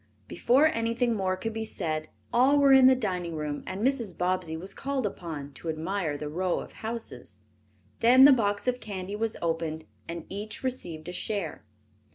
[0.27, 4.17] Before anything more could be said all were in the dining room and Mrs.
[4.17, 7.37] Bobbsey was called upon to admire the row of houses.
[7.99, 11.63] Then the box of candy was opened and each received a share.